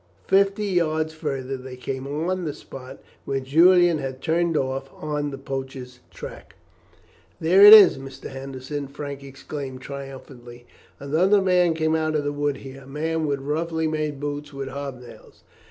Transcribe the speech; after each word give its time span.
Fifty 0.27 0.65
yards 0.65 1.13
further 1.13 1.57
they 1.57 1.75
came 1.77 2.07
on 2.07 2.43
the 2.43 2.55
spot 2.55 3.03
where 3.23 3.39
Julian 3.39 3.99
had 3.99 4.19
turned 4.19 4.57
off 4.57 4.89
on 4.95 5.29
the 5.29 5.37
poacher's 5.37 5.99
track. 6.09 6.55
"There 7.39 7.61
it 7.63 7.71
is, 7.71 7.99
Mr. 7.99 8.31
Henderson!" 8.31 8.87
Frank 8.87 9.23
exclaimed 9.23 9.81
triumphantly. 9.81 10.65
"Another 10.99 11.39
man 11.39 11.75
came 11.75 11.93
out 11.95 12.15
of 12.15 12.23
the 12.23 12.33
wood 12.33 12.57
here 12.57 12.81
a 12.81 12.87
man 12.87 13.27
with 13.27 13.41
roughly 13.41 13.87
made 13.87 14.19
boots 14.19 14.51
with 14.51 14.69
hob 14.69 14.99
nails. 15.01 15.43